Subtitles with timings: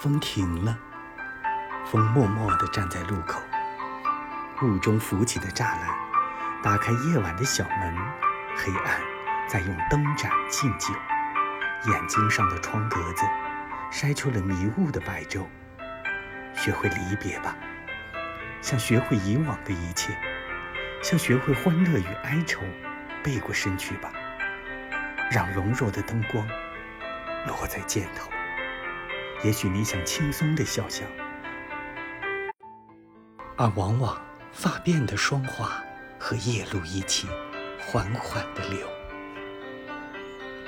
[0.00, 0.78] 风停了，
[1.84, 3.42] 风默默地站在路口。
[4.62, 5.92] 雾中浮起的栅栏，
[6.62, 7.96] 打开夜晚的小门，
[8.56, 9.00] 黑暗
[9.48, 10.94] 在用灯盏敬酒。
[11.90, 13.24] 眼睛上的窗格子，
[13.90, 15.44] 筛出了迷雾的白昼。
[16.54, 17.56] 学会离别吧，
[18.60, 20.16] 像学会以往的一切，
[21.02, 22.60] 像学会欢乐与哀愁。
[23.24, 24.12] 背过身去吧，
[25.28, 26.46] 让柔弱的灯光
[27.48, 28.30] 落在肩头。
[29.44, 31.04] 也许你想轻松的笑笑，
[33.56, 34.20] 而往往
[34.52, 35.80] 发辫的霜花
[36.18, 37.28] 和夜露一起
[37.78, 38.97] 缓缓的流。